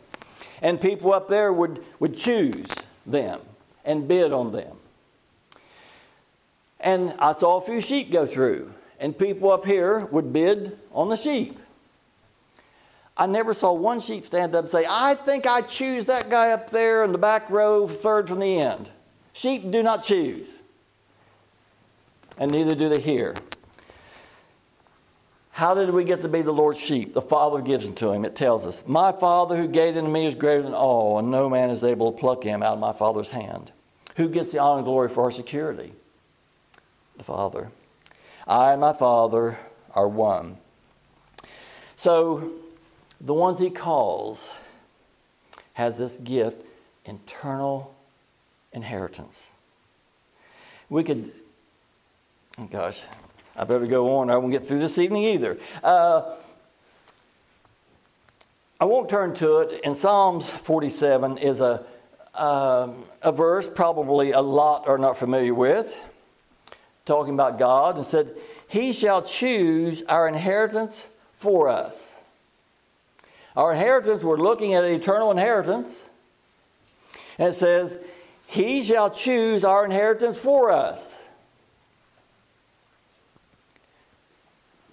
[0.63, 2.67] And people up there would, would choose
[3.05, 3.41] them
[3.85, 4.77] and bid on them.
[6.87, 11.09] And I saw a few sheep go through, and people up here would bid on
[11.09, 11.59] the sheep.
[13.17, 16.53] I never saw one sheep stand up and say, I think I choose that guy
[16.53, 18.89] up there in the back row, third from the end.
[19.33, 20.47] Sheep do not choose,
[22.39, 23.35] and neither do they hear.
[25.51, 27.15] How did we get to be the Lord's sheep?
[27.15, 28.25] The Father gives them to him.
[28.25, 31.33] It tells us, My Father who gave them to me is greater than all, and
[31.33, 33.73] no man is able to pluck him out of my Father's hand.
[34.15, 35.93] Who gets the honor and glory for our security?
[37.19, 37.71] The Father.
[38.47, 39.59] I and my Father
[39.93, 40.59] are one.
[41.97, 42.53] So,
[43.21, 44.49] the ones he calls
[45.73, 46.63] has this gift,
[47.05, 47.95] internal
[48.73, 49.51] inheritance.
[50.89, 51.33] We could,
[52.59, 53.03] oh gosh,
[53.57, 54.31] I better go on.
[54.31, 55.59] I won't get through this evening either.
[55.83, 56.35] Uh,
[58.79, 59.81] I won't turn to it.
[59.83, 61.85] In Psalms 47 is a,
[62.35, 65.93] um, a verse probably a lot are not familiar with
[67.07, 68.35] talking about God, and said,
[68.69, 71.07] He shall choose our inheritance
[71.39, 72.15] for us.
[73.57, 75.89] Our inheritance, we're looking at an eternal inheritance.
[77.39, 77.95] And it says,
[78.47, 81.17] He shall choose our inheritance for us.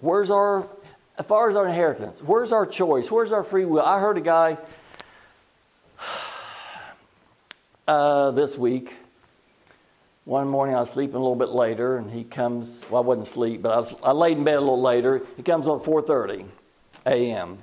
[0.00, 0.66] Where's our,
[1.18, 3.10] as far as our inheritance, where's our choice?
[3.10, 3.82] Where's our free will?
[3.82, 4.58] I heard a guy
[7.88, 8.92] uh, this week
[10.24, 12.80] one morning I was sleeping a little bit later, and he comes.
[12.88, 15.22] Well, I wasn't asleep, but I, was, I laid in bed a little later.
[15.36, 16.46] He comes on 4:30
[17.06, 17.58] a.m.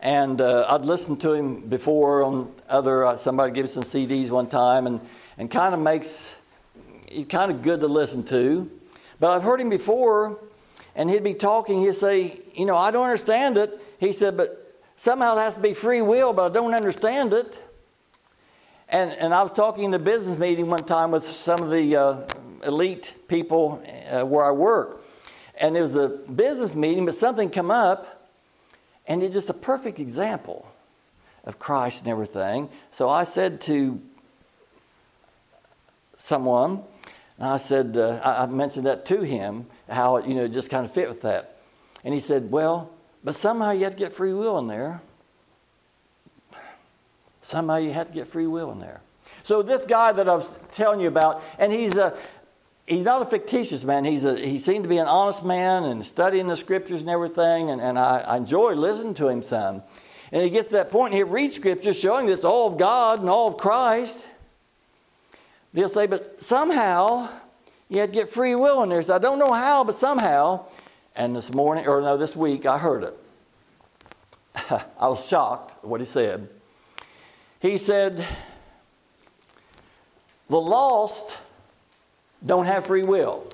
[0.00, 3.04] And uh, I'd listened to him before on other.
[3.04, 5.00] Uh, somebody gave me some CDs one time, and
[5.36, 6.36] and kind of makes
[7.06, 8.70] he's kind of good to listen to.
[9.20, 10.38] But I've heard him before,
[10.94, 11.82] and he'd be talking.
[11.82, 15.60] He'd say, "You know, I don't understand it." He said, "But somehow it has to
[15.60, 17.62] be free will, but I don't understand it."
[18.88, 21.96] And, and I was talking in a business meeting one time with some of the
[21.96, 22.20] uh,
[22.64, 25.02] elite people uh, where I work.
[25.56, 28.30] And it was a business meeting, but something come up,
[29.06, 30.68] and it's just a perfect example
[31.44, 32.68] of Christ and everything.
[32.92, 34.00] So I said to
[36.18, 36.82] someone,
[37.38, 40.84] and I said, uh, I mentioned that to him, how it, you know, just kind
[40.84, 41.58] of fit with that.
[42.04, 42.90] And he said, Well,
[43.24, 45.02] but somehow you have to get free will in there.
[47.46, 49.00] Somehow you had to get free will in there.
[49.44, 52.18] So this guy that I was telling you about, and he's a
[52.86, 54.04] he's not a fictitious man.
[54.04, 57.70] He's a, he seemed to be an honest man and studying the scriptures and everything,
[57.70, 59.84] and, and I, I enjoy listening to him some.
[60.32, 62.78] And he gets to that point, and he reads scriptures showing that it's all of
[62.78, 64.18] God and all of Christ.
[65.72, 67.28] They'll say, but somehow
[67.88, 69.02] you had to get free will in there.
[69.02, 70.66] So I don't know how, but somehow.
[71.14, 73.16] And this morning, or no, this week, I heard it.
[74.98, 76.48] I was shocked at what he said.
[77.66, 78.24] He said,
[80.48, 81.36] The lost
[82.44, 83.44] don't have free will.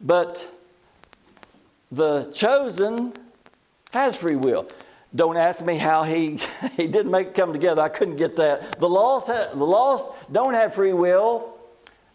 [0.00, 0.40] But
[1.90, 3.14] the chosen
[3.90, 4.68] has free will.
[5.12, 6.38] Don't ask me how he,
[6.76, 7.82] he didn't make it come together.
[7.82, 8.78] I couldn't get that.
[8.78, 11.58] The lost, the lost don't have free will,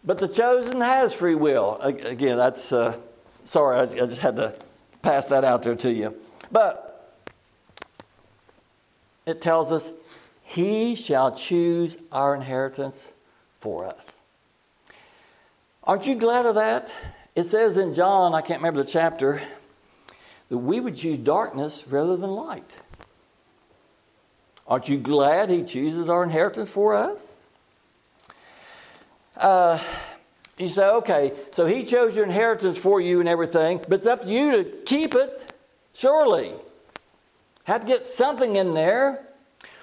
[0.02, 1.78] but the chosen has free will.
[1.82, 2.96] Again, that's, uh,
[3.44, 4.54] sorry, I, I just had to
[5.02, 6.14] pass that out there to you.
[6.50, 6.87] But
[9.28, 9.90] it tells us,
[10.42, 12.96] He shall choose our inheritance
[13.60, 14.02] for us.
[15.84, 16.90] Aren't you glad of that?
[17.34, 19.40] It says in John, I can't remember the chapter,
[20.48, 22.70] that we would choose darkness rather than light.
[24.66, 27.20] Aren't you glad He chooses our inheritance for us?
[29.36, 29.82] Uh,
[30.58, 34.22] you say, okay, so He chose your inheritance for you and everything, but it's up
[34.22, 35.52] to you to keep it,
[35.94, 36.54] surely.
[37.68, 39.26] Have to get something in there.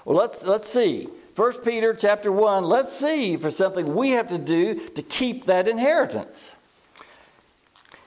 [0.06, 1.08] Well, let's, let's see.
[1.36, 5.68] 1 Peter chapter 1, let's see for something we have to do to keep that
[5.68, 6.54] inheritance.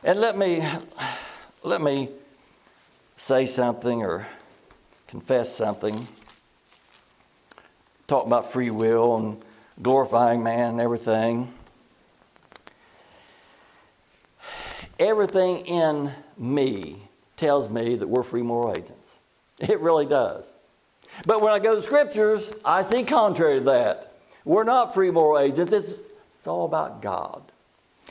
[0.02, 0.68] And let me
[1.62, 2.08] let me
[3.18, 4.26] say something or
[5.06, 6.08] confess something.
[8.08, 9.40] Talk about free will and
[9.80, 11.54] glorifying man and everything.
[14.98, 18.97] Everything in me tells me that we're free moral agents.
[19.68, 20.46] It really does.
[21.26, 24.12] But when I go to scriptures, I see contrary to that.
[24.44, 25.72] We're not free moral agents.
[25.72, 27.42] It's, it's all about God.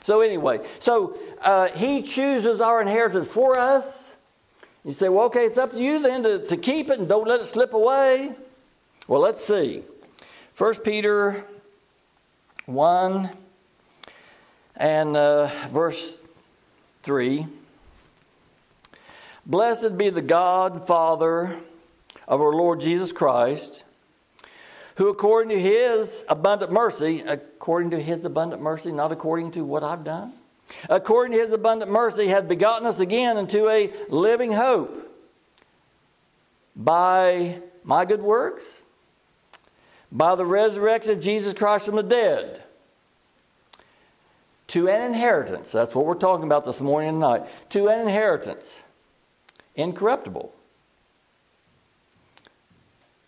[0.04, 3.86] So anyway, so uh, He chooses our inheritance for us.
[4.84, 7.28] You say, well, okay, it's up to you then to, to keep it and don't
[7.28, 8.34] let it slip away.
[9.08, 9.84] Well, let's see.
[10.58, 11.46] 1 Peter
[12.66, 13.30] 1
[14.76, 16.14] and uh, verse
[17.04, 17.48] 3.
[19.48, 21.58] Blessed be the God, Father
[22.28, 23.82] of our Lord Jesus Christ,
[24.96, 29.86] who according to his abundant mercy, according to his abundant mercy, not according to what
[29.86, 30.34] I've done,
[30.90, 35.18] according to his abundant mercy, hath begotten us again into a living hope
[36.76, 38.64] by my good works,
[40.12, 42.64] by the resurrection of Jesus Christ from the dead,
[44.68, 45.72] to an inheritance.
[45.72, 47.44] That's what we're talking about this morning and night.
[47.70, 48.66] To an inheritance,
[49.78, 50.54] incorruptible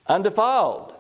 [0.10, 0.94] undefiled,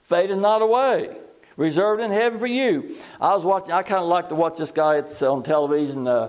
[0.00, 1.16] fading not away,
[1.56, 2.96] reserved in heaven for you.
[3.20, 3.72] I was watching.
[3.72, 4.98] I kind of like to watch this guy.
[4.98, 6.28] It's on television, uh,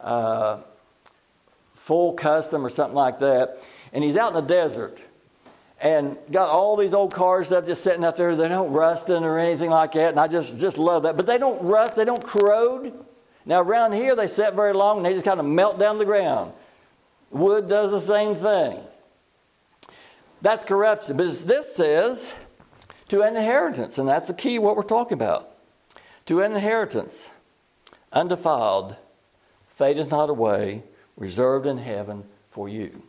[0.00, 0.60] uh,
[1.74, 4.98] full custom or something like that, and he's out in the desert.
[5.82, 8.36] And got all these old cars that just sitting out there.
[8.36, 10.10] They don't rusting or anything like that.
[10.10, 11.16] And I just, just love that.
[11.16, 11.96] But they don't rust.
[11.96, 12.92] They don't corrode.
[13.46, 16.04] Now around here they sit very long and they just kind of melt down the
[16.04, 16.52] ground.
[17.30, 18.80] Wood does the same thing.
[20.42, 21.16] That's corruption.
[21.16, 22.24] But this says
[23.08, 25.50] to an inheritance, and that's the key what we're talking about.
[26.26, 27.30] To an inheritance,
[28.12, 28.96] undefiled,
[29.68, 30.82] fadeth not away,
[31.16, 33.02] reserved in heaven for you.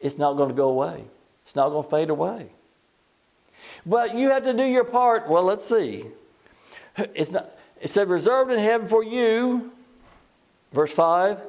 [0.00, 1.04] It's not going to go away.
[1.46, 2.50] It's not going to fade away.
[3.86, 5.28] But you have to do your part.
[5.28, 6.06] Well, let's see.
[6.96, 9.72] It's not, it said, reserved in heaven for you,
[10.72, 11.40] verse 5,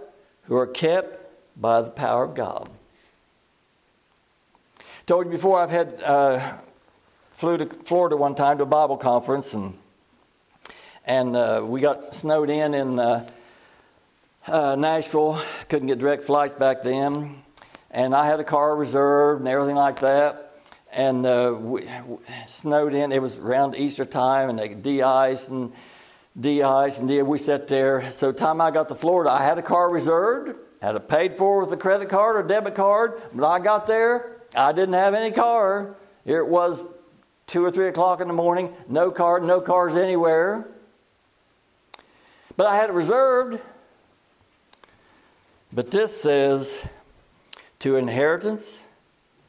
[0.47, 1.21] who are kept
[1.59, 2.69] by the power of God.
[5.07, 6.57] Told you before, I've had uh,
[7.33, 9.77] flew to Florida one time to a Bible conference, and
[11.05, 13.27] and uh, we got snowed in in uh,
[14.47, 15.41] uh, Nashville.
[15.69, 17.43] Couldn't get direct flights back then,
[17.91, 20.41] and I had a car reserved and everything like that.
[20.91, 23.11] And uh, we, we snowed in.
[23.11, 25.73] It was around Easter time, and they de-ice and
[26.39, 28.11] de-ice and de- we sat there.
[28.11, 31.61] So time I got to Florida, I had a car reserved, had it paid for
[31.61, 33.21] with a credit card or debit card.
[33.33, 35.95] But I got there, I didn't have any car.
[36.25, 36.83] Here it was
[37.47, 40.67] two or three o'clock in the morning, no car, no cars anywhere.
[42.57, 43.59] But I had it reserved.
[45.71, 46.73] But this says,
[47.79, 48.63] to inheritance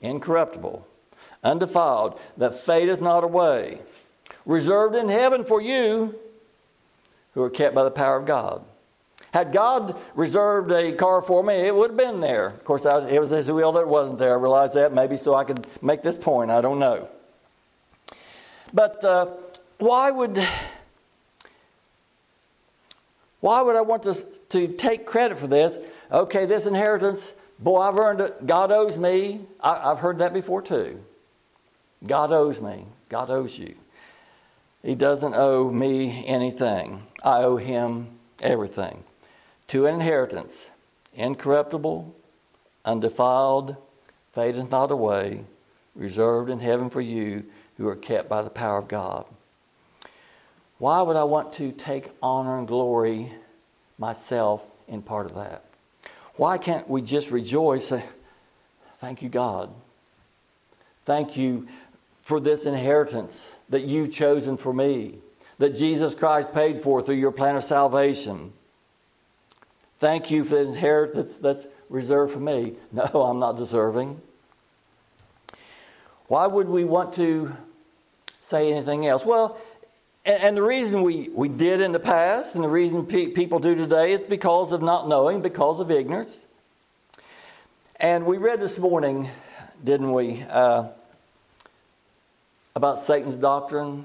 [0.02, 0.86] incorruptible,
[1.42, 3.80] undefiled, that fadeth not away,
[4.44, 6.14] reserved in heaven for you
[7.36, 8.64] who are kept by the power of God.
[9.30, 12.46] Had God reserved a car for me, it would have been there.
[12.46, 14.32] Of course, I, it was His will that it wasn't there.
[14.32, 16.50] I realized that maybe so I could make this point.
[16.50, 17.08] I don't know.
[18.72, 19.26] But uh,
[19.78, 20.42] why would
[23.40, 24.14] why would I want to,
[24.48, 25.76] to take credit for this?
[26.10, 27.20] Okay, this inheritance,
[27.58, 28.46] boy, I've earned it.
[28.46, 29.42] God owes me.
[29.60, 31.04] I, I've heard that before too.
[32.06, 32.86] God owes me.
[33.10, 33.74] God owes you.
[34.86, 37.02] He doesn't owe me anything.
[37.20, 38.06] I owe him
[38.40, 39.02] everything.
[39.66, 40.66] To an inheritance,
[41.12, 42.14] incorruptible,
[42.84, 43.74] undefiled,
[44.32, 45.42] fadeth not away,
[45.96, 47.42] reserved in heaven for you
[47.76, 49.24] who are kept by the power of God.
[50.78, 53.32] Why would I want to take honor and glory
[53.98, 55.64] myself in part of that?
[56.36, 57.92] Why can't we just rejoice?
[59.00, 59.70] Thank you, God.
[61.04, 61.66] Thank you
[62.22, 65.18] for this inheritance that you've chosen for me,
[65.58, 68.52] that Jesus Christ paid for through your plan of salvation.
[69.98, 72.74] Thank you for the inheritance that's reserved for me.
[72.92, 74.20] No, I'm not deserving.
[76.28, 77.56] Why would we want to
[78.48, 79.24] say anything else?
[79.24, 79.58] Well,
[80.24, 83.76] and, the reason we, we did in the past and the reason pe- people do
[83.76, 86.36] today is because of not knowing, because of ignorance.
[88.00, 89.30] And we read this morning,
[89.84, 90.88] didn't we, uh,
[92.76, 94.04] about Satan's doctrine?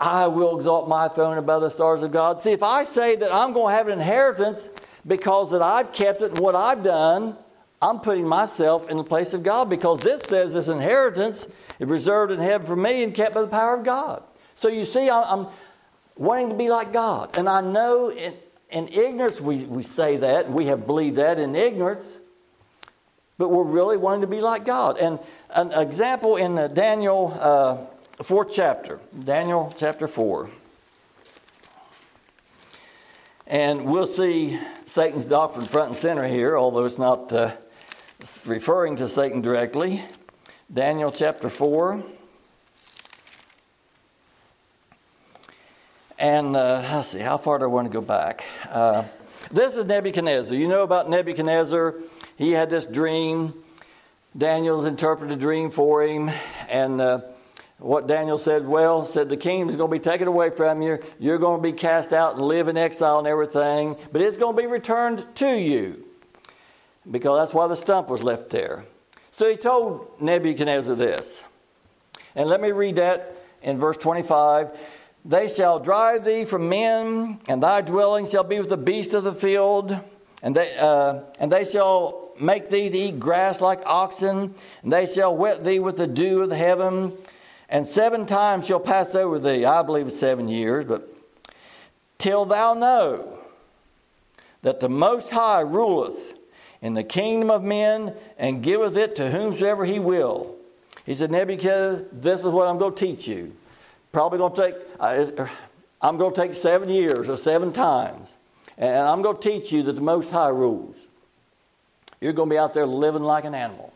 [0.00, 2.42] I will exalt my throne above the stars of God.
[2.42, 4.66] See, if I say that I'm going to have an inheritance
[5.06, 7.36] because that I've kept it and what I've done,
[7.82, 11.46] I'm putting myself in the place of God because this says this inheritance
[11.78, 14.22] is reserved in heaven for me and kept by the power of God.
[14.54, 15.46] So you see, I'm
[16.16, 17.36] wanting to be like God.
[17.36, 18.34] And I know in,
[18.70, 22.06] in ignorance we, we say that, we have believed that in ignorance,
[23.36, 24.96] but we're really wanting to be like God.
[24.98, 25.18] And
[25.52, 30.50] an example in Daniel, uh, fourth chapter, Daniel chapter 4.
[33.46, 37.56] And we'll see Satan's doctrine front and center here, although it's not uh,
[38.44, 40.04] referring to Satan directly.
[40.72, 42.04] Daniel chapter 4.
[46.18, 48.44] And uh, let's see, how far do I want to go back?
[48.68, 49.04] Uh,
[49.50, 50.54] this is Nebuchadnezzar.
[50.54, 51.94] You know about Nebuchadnezzar.
[52.36, 53.54] He had this dream.
[54.36, 56.30] Daniel's interpreted a dream for him.
[56.68, 57.20] And uh,
[57.78, 60.98] what Daniel said, well, said the kingdom's going to be taken away from you.
[61.18, 63.96] You're going to be cast out and live in exile and everything.
[64.12, 66.04] But it's going to be returned to you.
[67.10, 68.84] Because that's why the stump was left there.
[69.32, 71.40] So he told Nebuchadnezzar this.
[72.34, 74.70] And let me read that in verse 25.
[75.24, 79.24] They shall drive thee from men, and thy dwelling shall be with the beasts of
[79.24, 79.98] the field,
[80.42, 85.06] and they, uh, and they shall make thee to eat grass like oxen, and they
[85.06, 87.12] shall wet thee with the dew of the heaven,
[87.68, 89.64] and seven times shall pass over thee.
[89.64, 91.08] I believe it's seven years, but
[92.18, 93.38] till thou know
[94.62, 96.18] that the Most High ruleth
[96.82, 100.56] in the kingdom of men and giveth it to whomsoever he will.
[101.04, 103.52] He said, Nebuchadnezzar, this is what I'm going to teach you.
[104.12, 105.46] Probably going to take, uh,
[106.00, 108.28] I'm going to take seven years or seven times.
[108.76, 110.96] And I'm going to teach you that the Most High rules.
[112.20, 113.92] You're going to be out there living like an animal.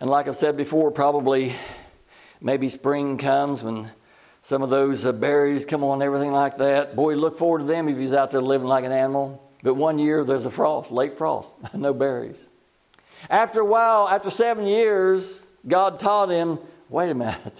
[0.00, 1.54] And like I've said before, probably
[2.40, 3.90] maybe spring comes when
[4.42, 6.96] some of those uh, berries come on everything like that.
[6.96, 9.42] Boy, look forward to them if he's out there living like an animal.
[9.62, 12.38] But one year there's a frost, late frost, no berries.
[13.28, 15.30] After a while, after seven years,
[15.68, 16.58] God taught him
[16.88, 17.54] wait a minute,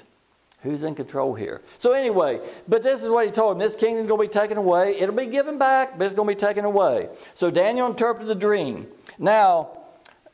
[0.62, 1.62] Who's in control here?
[1.78, 4.58] So, anyway, but this is what he told him this kingdom's going to be taken
[4.58, 4.96] away.
[4.98, 7.08] It'll be given back, but it's going to be taken away.
[7.34, 8.86] So, Daniel interpreted the dream.
[9.18, 9.78] Now,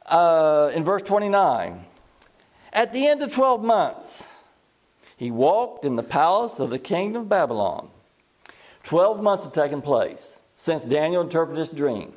[0.07, 1.85] uh, in verse 29,
[2.73, 4.23] at the end of 12 months,
[5.17, 7.89] he walked in the palace of the kingdom of Babylon.
[8.83, 12.13] 12 months had taken place since Daniel interpreted this dream.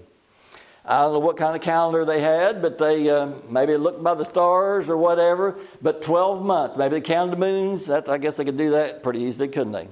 [0.90, 4.16] I don't know what kind of calendar they had, but they uh, maybe looked by
[4.16, 5.60] the stars or whatever.
[5.84, 7.86] But 12 months, maybe they counted the moons.
[7.86, 9.88] That, I guess they could do that pretty easily, couldn't they?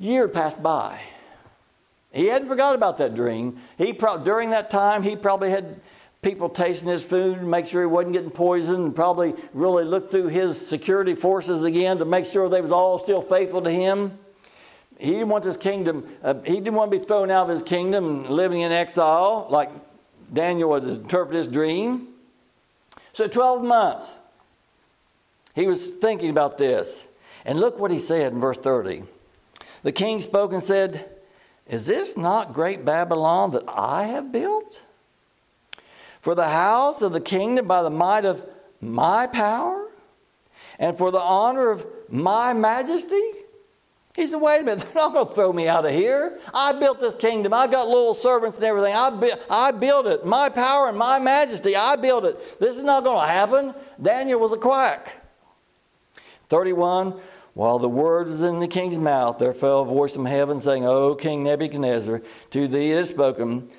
[0.00, 1.00] Year passed by.
[2.12, 3.60] He hadn't forgot about that dream.
[3.78, 5.80] He pro- during that time, he probably had
[6.20, 10.10] people tasting his food and make sure he wasn't getting poisoned, and probably really looked
[10.10, 14.18] through his security forces again to make sure they was all still faithful to him.
[14.98, 17.62] He didn't want this kingdom, uh, he didn't want to be thrown out of his
[17.62, 19.70] kingdom and living in exile like
[20.32, 22.08] Daniel would interpret his dream.
[23.12, 24.06] So, 12 months,
[25.54, 27.04] he was thinking about this.
[27.44, 29.04] And look what he said in verse 30.
[29.82, 31.08] The king spoke and said,
[31.68, 34.80] Is this not great Babylon that I have built?
[36.20, 38.44] For the house of the kingdom by the might of
[38.80, 39.86] my power,
[40.78, 43.30] and for the honor of my majesty?
[44.16, 46.40] He said, wait a minute, they're not going to throw me out of here.
[46.52, 47.52] I built this kingdom.
[47.52, 48.94] I got little servants and everything.
[48.94, 50.24] I, bu- I built it.
[50.24, 52.58] My power and my majesty, I built it.
[52.58, 53.74] This is not going to happen.
[54.00, 55.22] Daniel was a quack.
[56.48, 57.20] 31.
[57.52, 60.86] While the word was in the king's mouth, there fell a voice from heaven saying,
[60.86, 63.70] O King Nebuchadnezzar, to thee it is spoken,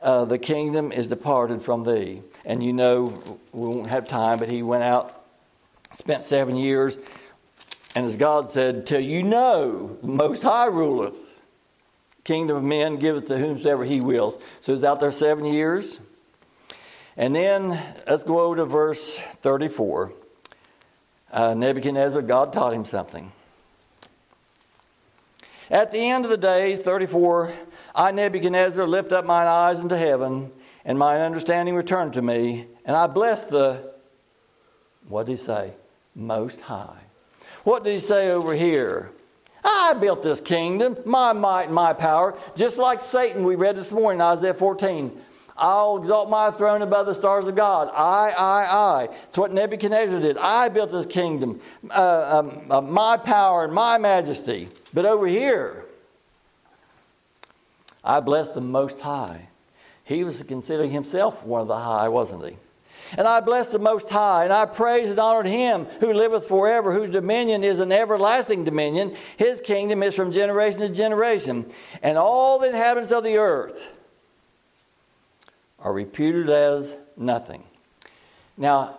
[0.00, 2.22] uh, the kingdom is departed from thee.
[2.44, 5.24] And you know, we won't have time, but he went out,
[5.96, 6.98] spent seven years,
[7.94, 11.14] and as God said, Till you know, the Most High ruleth.
[12.24, 14.38] Kingdom of men giveth to whomsoever he wills.
[14.60, 15.98] So he's out there seven years.
[17.16, 20.12] And then let's go over to verse 34
[21.32, 23.32] uh, Nebuchadnezzar, God taught him something.
[25.70, 27.54] At the end of the days, 34,
[27.94, 30.50] I, Nebuchadnezzar, lift up mine eyes into heaven,
[30.84, 33.92] and my understanding returned to me, and I blessed the,
[35.08, 35.72] what did he say?
[36.14, 37.01] Most High.
[37.64, 39.10] What did he say over here?
[39.64, 43.92] I built this kingdom, my might and my power, just like Satan we read this
[43.92, 45.20] morning, Isaiah 14.
[45.56, 47.88] I'll exalt my throne above the stars of God.
[47.94, 49.08] I, I, I.
[49.28, 50.36] It's what Nebuchadnezzar did.
[50.38, 51.60] I built this kingdom,
[51.90, 54.70] uh, um, uh, my power and my majesty.
[54.92, 55.84] But over here,
[58.02, 59.48] I blessed the Most High.
[60.04, 62.56] He was considering himself one of the high, wasn't he?
[63.16, 66.92] And I blessed the Most High, and I praised and honored him who liveth forever,
[66.92, 69.16] whose dominion is an everlasting dominion.
[69.36, 71.70] His kingdom is from generation to generation.
[72.02, 73.80] And all the inhabitants of the earth
[75.78, 77.64] are reputed as nothing.
[78.56, 78.98] Now,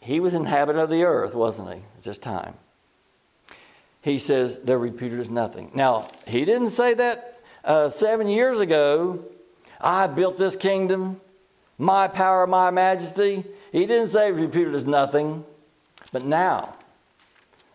[0.00, 1.80] he was inhabitant of the earth, wasn't he?
[1.96, 2.54] It's just time.
[4.02, 5.70] He says they're reputed as nothing.
[5.74, 9.24] Now, he didn't say that uh, seven years ago.
[9.80, 11.20] I built this kingdom,
[11.80, 13.42] my power, my majesty.
[13.72, 15.44] He didn't say reputed as nothing.
[16.12, 16.76] But now,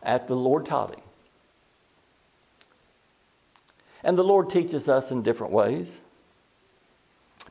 [0.03, 1.01] after the Lord taught him,
[4.03, 5.89] and the Lord teaches us in different ways.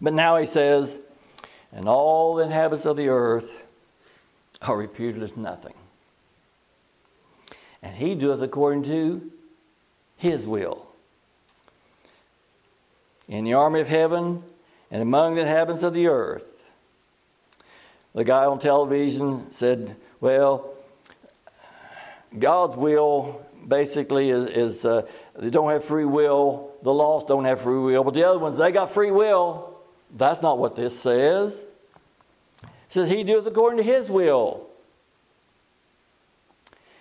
[0.01, 0.97] But now he says,
[1.73, 3.51] and all the inhabitants of the earth
[4.63, 5.75] are reputed as nothing.
[7.83, 9.33] And he doeth according to
[10.17, 10.87] his will.
[13.27, 14.45] In the army of heaven
[14.95, 16.47] and among the inhabitants of the earth.
[18.15, 20.73] The guy on television said, Well,
[22.39, 25.03] God's will basically is, is uh,
[25.37, 26.71] they don't have free will.
[26.85, 28.05] The lost don't have free will.
[28.05, 29.77] But the other ones, they got free will.
[30.17, 31.55] That's not what this says.
[32.63, 34.69] It says, He doeth according to His will.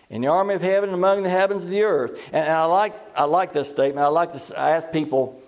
[0.09, 2.19] In the army of heaven and among the heavens of the earth.
[2.31, 4.03] And, I, like, I like this statement.
[4.03, 5.42] I like to ask people,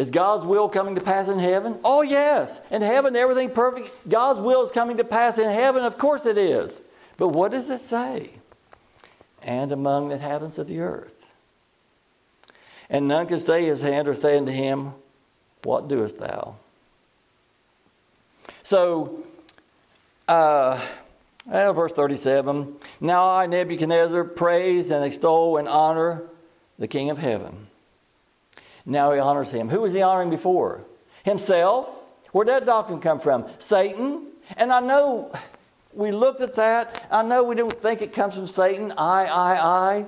[0.00, 1.78] is God's will coming to pass in heaven?
[1.84, 2.58] Oh, yes.
[2.70, 3.90] In heaven, everything perfect.
[4.08, 5.84] God's will is coming to pass in heaven.
[5.84, 6.72] Of course it is.
[7.18, 8.30] But what does it say?
[9.42, 11.26] And among the inhabitants of the earth.
[12.88, 14.94] And none can stay his hand or say unto him,
[15.64, 16.56] What doest thou?
[18.62, 19.22] So,
[20.26, 20.80] uh,
[21.46, 26.22] verse 37 Now I, Nebuchadnezzar, praise and extol and honor
[26.78, 27.66] the King of heaven.
[28.90, 29.68] Now he honors him.
[29.68, 30.80] Who was he honoring before?
[31.22, 31.88] Himself.
[32.32, 33.48] Where'd that doctrine come from?
[33.60, 34.26] Satan.
[34.56, 35.32] And I know
[35.94, 37.06] we looked at that.
[37.08, 38.90] I know we don't think it comes from Satan.
[38.98, 40.06] I, I, I.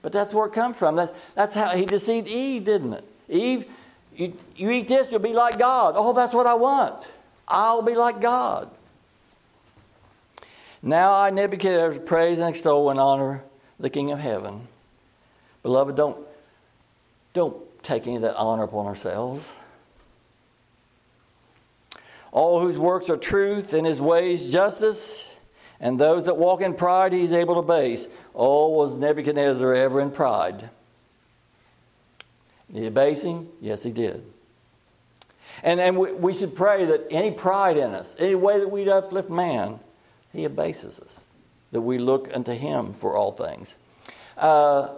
[0.00, 0.94] But that's where it comes from.
[0.94, 3.04] That's, that's how he deceived Eve, didn't it?
[3.28, 3.64] Eve,
[4.14, 5.94] you, you eat this, you'll be like God.
[5.96, 7.04] Oh, that's what I want.
[7.48, 8.70] I'll be like God.
[10.82, 13.42] Now I, Nebuchadnezzar, praise and extol and honor
[13.80, 14.68] the King of heaven.
[15.64, 16.16] Beloved, don't,
[17.34, 17.56] don't
[17.88, 19.46] of that honor upon ourselves.
[22.32, 25.24] All whose works are truth and his ways justice,
[25.80, 28.06] and those that walk in pride he's able to base.
[28.34, 30.70] Oh, was Nebuchadnezzar ever in pride?
[32.72, 33.48] Did he base him?
[33.60, 34.24] Yes, he did.
[35.62, 38.88] And, and we, we should pray that any pride in us, any way that we
[38.88, 39.80] uplift man,
[40.32, 41.12] he abases us,
[41.72, 43.74] that we look unto him for all things.
[44.36, 44.90] Uh,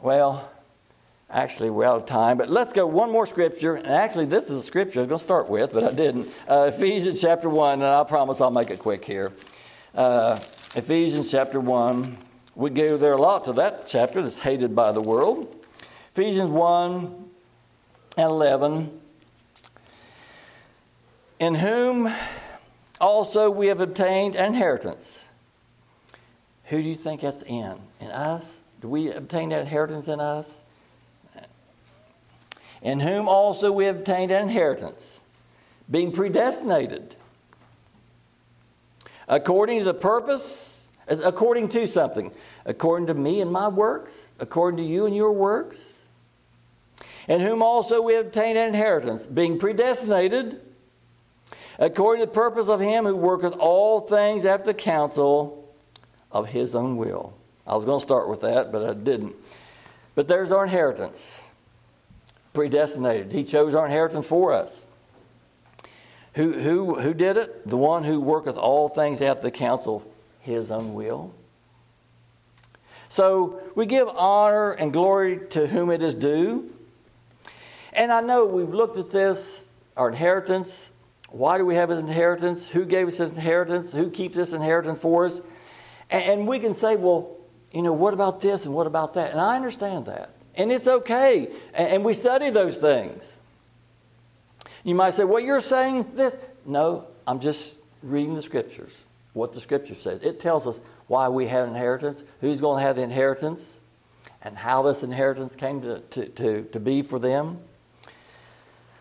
[0.00, 0.50] well,
[1.30, 3.74] actually, we're out of time, but let's go one more scripture.
[3.74, 6.32] And actually, this is a scripture I was going to start with, but I didn't.
[6.48, 9.32] Uh, Ephesians chapter 1, and I promise I'll make it quick here.
[9.94, 10.40] Uh,
[10.74, 12.18] Ephesians chapter 1.
[12.54, 15.54] We go there a lot to that chapter that's hated by the world.
[16.12, 17.30] Ephesians 1
[18.16, 19.00] and 11
[21.38, 22.12] in whom
[23.00, 25.18] also we have obtained an inheritance.
[26.64, 27.76] Who do you think that's in?
[28.00, 28.58] In us?
[28.80, 30.52] Do we obtain that inheritance in us?
[32.82, 35.18] In whom also we have obtained an inheritance,
[35.90, 37.14] being predestinated
[39.26, 40.68] according to the purpose,
[41.08, 42.30] according to something,
[42.64, 45.76] according to me and my works, according to you and your works,
[47.26, 50.60] in whom also we have obtained an inheritance, being predestinated
[51.78, 55.68] according to the purpose of him who worketh all things after the counsel
[56.32, 57.34] of his own will.
[57.66, 59.36] I was going to start with that, but I didn't.
[60.14, 61.20] But there's our inheritance.
[62.52, 63.32] Predestinated.
[63.32, 64.82] He chose our inheritance for us.
[66.34, 67.68] Who, who, who did it?
[67.68, 70.02] The one who worketh all things after the counsel of
[70.40, 71.32] his own will.
[73.08, 76.72] So we give honor and glory to whom it is due.
[77.92, 79.64] And I know we've looked at this,
[79.96, 80.90] our inheritance.
[81.30, 82.66] Why do we have his inheritance?
[82.66, 83.90] Who gave us his inheritance?
[83.90, 85.40] Who keeps this inheritance for us?
[86.10, 87.36] And, and we can say, well,
[87.72, 89.32] you know, what about this and what about that?
[89.32, 90.30] And I understand that.
[90.58, 91.48] And it's okay.
[91.72, 93.24] And, we study those things.
[94.82, 96.36] You might say, well, you're saying this.
[96.66, 98.92] No, I'm just reading the scriptures,
[99.32, 100.20] what the scripture says.
[100.22, 103.60] It tells us why we have inheritance, who's going to have the inheritance,
[104.42, 107.60] and how this inheritance came to, to, to, to be for them.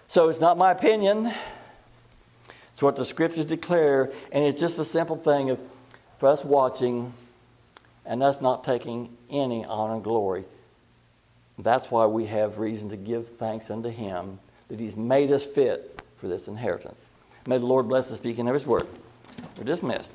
[0.08, 1.34] So it's not my opinion.
[2.74, 5.60] It's what the scriptures declare, and it's just a simple thing of
[6.20, 7.14] for us watching
[8.06, 10.46] and us not taking any honor and glory.
[11.58, 14.40] That's why we have reason to give thanks unto Him
[14.70, 17.00] that He's made us fit for this inheritance.
[17.46, 18.88] May the Lord bless the speaking of His word.
[19.58, 20.14] We're dismissed.